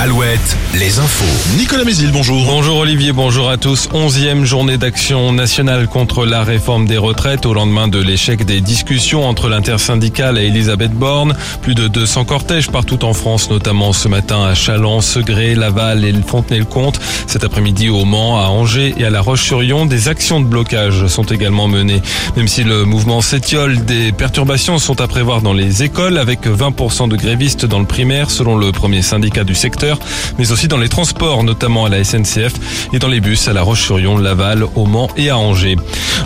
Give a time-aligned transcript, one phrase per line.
[0.00, 1.56] Alouette, les infos.
[1.58, 2.44] Nicolas Mézil, bonjour.
[2.46, 3.88] Bonjour Olivier, bonjour à tous.
[3.92, 9.26] Onzième journée d'action nationale contre la réforme des retraites au lendemain de l'échec des discussions
[9.26, 11.34] entre l'intersyndicale et Elisabeth Borne.
[11.62, 16.12] Plus de 200 cortèges partout en France, notamment ce matin à Chalon, Segré, Laval et
[16.12, 17.00] Fontenay-le-Comte.
[17.26, 21.24] Cet après-midi au Mans, à Angers et à La Roche-sur-Yon, des actions de blocage sont
[21.24, 22.02] également menées.
[22.36, 27.08] Même si le mouvement s'étiole, des perturbations sont à prévoir dans les écoles avec 20%
[27.08, 29.87] de grévistes dans le primaire selon le premier syndicat du secteur
[30.38, 32.52] mais aussi dans les transports, notamment à la SNCF
[32.92, 35.76] et dans les bus à La Roche-sur-Yon, Laval, au Mans et à Angers.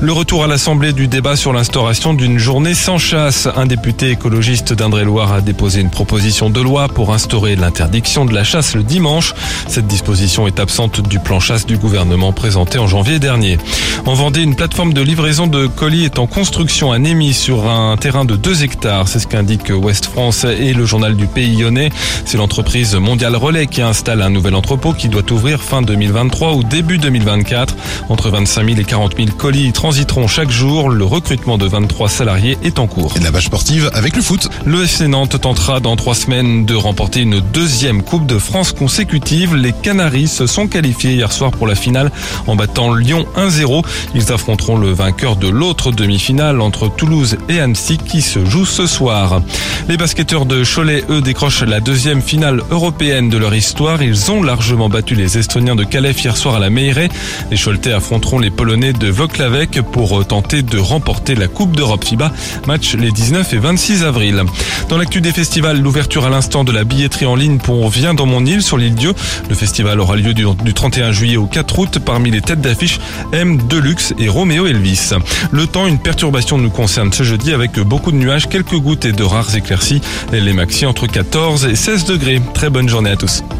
[0.00, 3.48] Le retour à l'Assemblée du débat sur l'instauration d'une journée sans chasse.
[3.56, 8.44] Un député écologiste d'Indre-et-Loire a déposé une proposition de loi pour instaurer l'interdiction de la
[8.44, 9.34] chasse le dimanche.
[9.68, 13.58] Cette disposition est absente du plan chasse du gouvernement présenté en janvier dernier.
[14.06, 17.96] En Vendée, une plateforme de livraison de colis est en construction à Némy sur un
[17.96, 19.08] terrain de 2 hectares.
[19.08, 21.90] C'est ce qu'indique Ouest France et le journal du Pays Lyonnais.
[22.24, 26.98] C'est l'entreprise mondiale qui installe un nouvel entrepôt qui doit ouvrir fin 2023 ou début
[26.98, 27.74] 2024.
[28.08, 30.88] Entre 25 000 et 40 000 colis transiteront chaque jour.
[30.88, 33.12] Le recrutement de 23 salariés est en cours.
[33.16, 34.48] Et la page sportive avec le foot.
[34.64, 39.56] Le FC Nantes tentera dans trois semaines de remporter une deuxième Coupe de France consécutive.
[39.56, 42.12] Les Canaries se sont qualifiés hier soir pour la finale
[42.46, 43.84] en battant Lyon 1-0.
[44.14, 48.86] Ils affronteront le vainqueur de l'autre demi-finale entre Toulouse et Annecy qui se joue ce
[48.86, 49.42] soir.
[49.88, 54.02] Les basketteurs de Cholet, eux, décrochent la deuxième finale européenne de leur histoire.
[54.02, 57.08] Ils ont largement battu les Estoniens de Calais hier soir à la Meilleray.
[57.50, 62.32] Les Choletais affronteront les Polonais de Voklavek pour tenter de remporter la Coupe d'Europe FIBA.
[62.66, 64.44] Match les 19 et 26 avril.
[64.90, 68.26] Dans l'actu des festivals, l'ouverture à l'instant de la billetterie en ligne pour Viens dans
[68.26, 69.14] mon île sur l'île Dieu.
[69.48, 71.98] Le festival aura lieu du, 31 juillet au 4 août.
[72.04, 73.00] Parmi les têtes d'affiche,
[73.32, 75.12] M, Deluxe et Roméo Elvis.
[75.50, 79.12] Le temps, une perturbation nous concerne ce jeudi avec beaucoup de nuages, quelques gouttes et
[79.12, 80.02] de rares éclaircies.
[80.32, 82.42] Les maxi entre 14 et 16 degrés.
[82.52, 83.29] Très bonne journée à tous.
[83.38, 83.59] news.